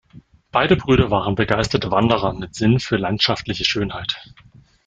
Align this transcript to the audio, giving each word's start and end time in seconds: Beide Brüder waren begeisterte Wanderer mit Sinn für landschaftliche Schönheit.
Beide 0.51 0.77
Brüder 0.77 1.11
waren 1.11 1.35
begeisterte 1.35 1.91
Wanderer 1.91 2.33
mit 2.33 2.55
Sinn 2.55 2.79
für 2.79 2.97
landschaftliche 2.97 3.65
Schönheit. 3.65 4.19